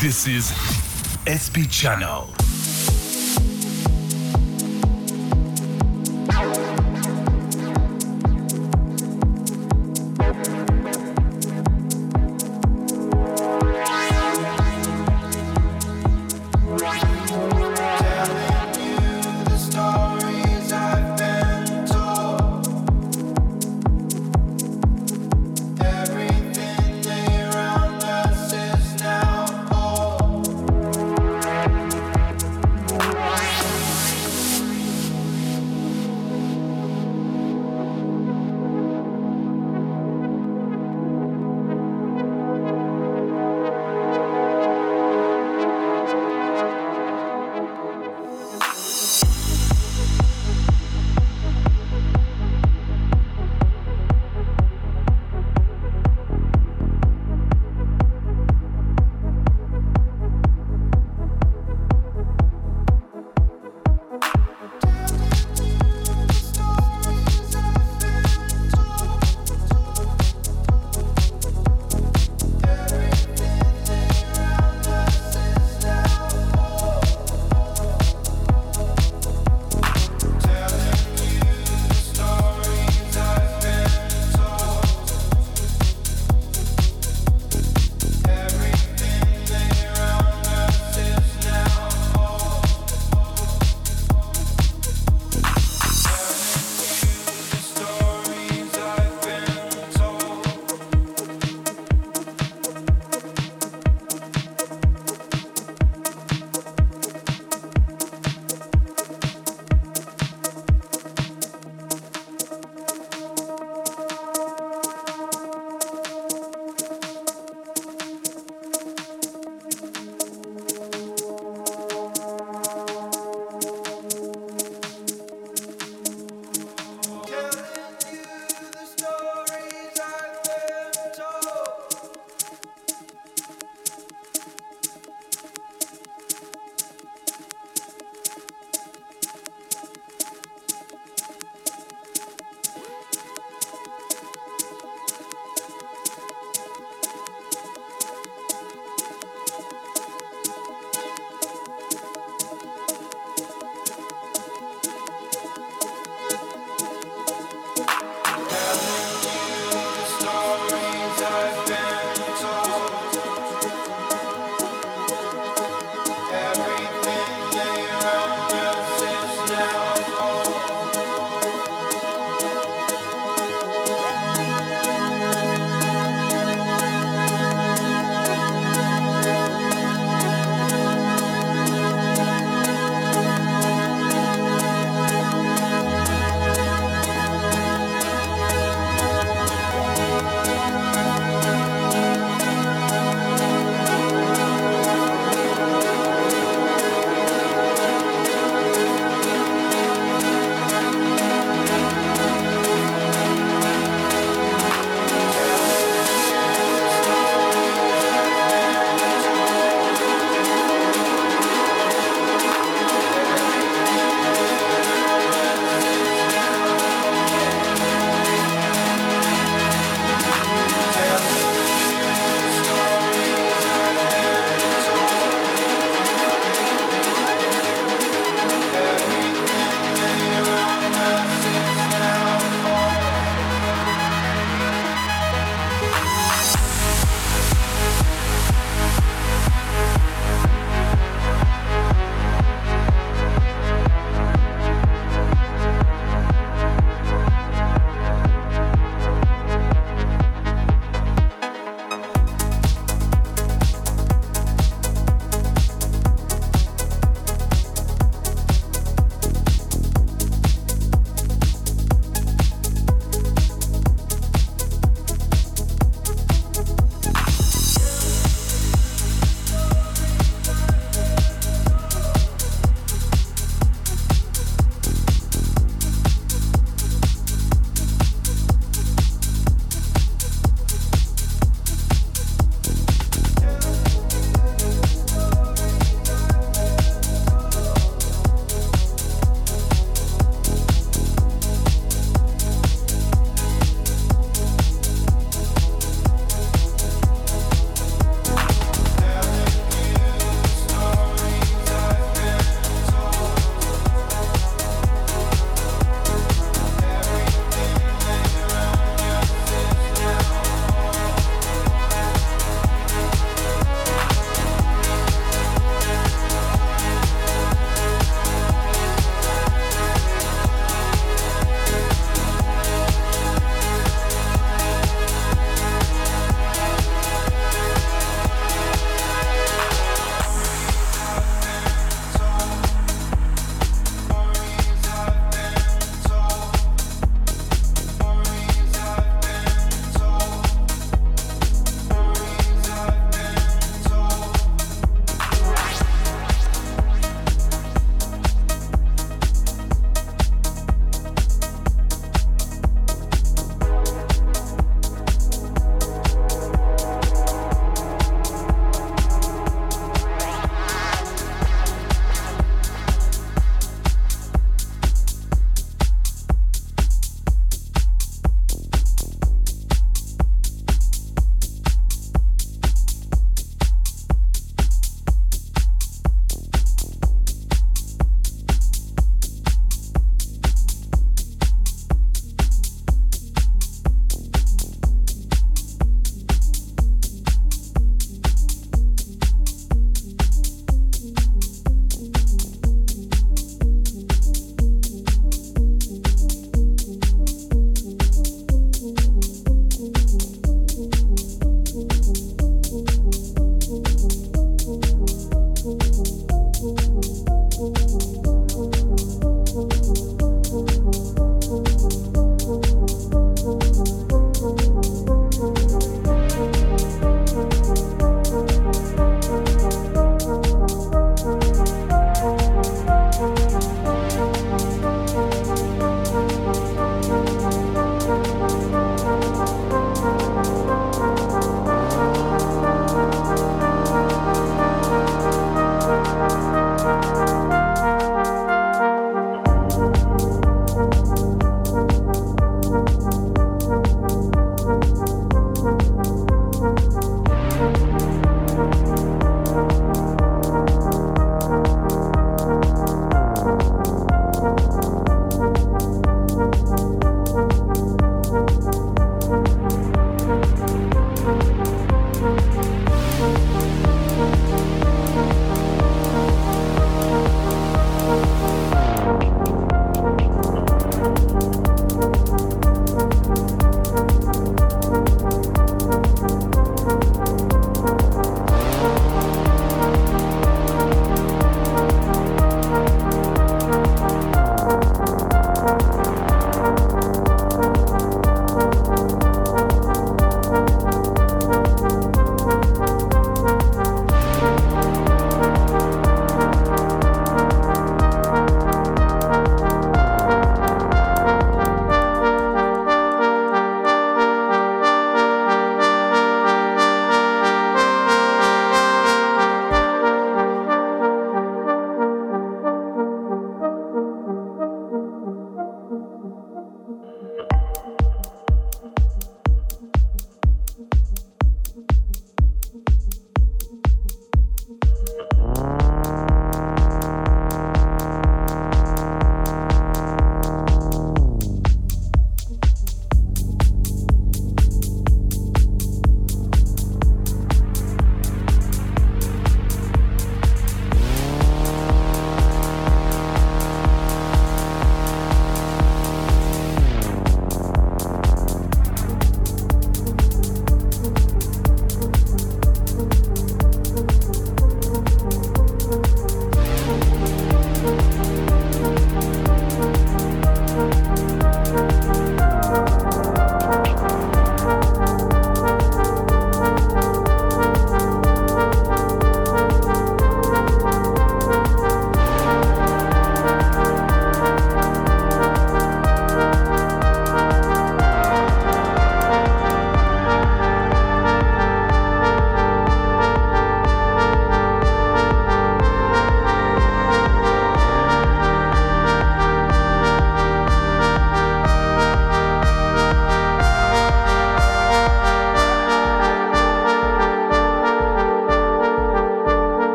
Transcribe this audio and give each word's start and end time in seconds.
This 0.00 0.26
is 0.26 0.48
SP 1.28 1.68
Channel. 1.68 2.39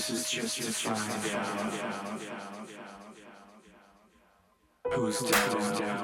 This 0.00 0.08
is 0.08 0.30
just 0.30 0.56
to 0.56 0.72
find 0.72 0.96
out 1.34 1.52
who's 4.94 5.18
down, 5.20 5.60
who's 5.60 5.78
down, 5.78 5.98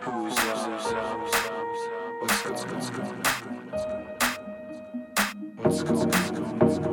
who's 0.00 0.38
up, 0.38 1.20
what's 2.22 2.42
going, 2.42 2.56
what's 2.72 2.90
going, 2.90 3.20
what's 5.58 5.82
going, 5.82 6.58
what's 6.58 6.78
going. 6.78 6.91